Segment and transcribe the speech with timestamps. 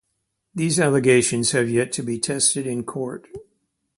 [0.55, 3.27] These allegations have yet to be tested in court.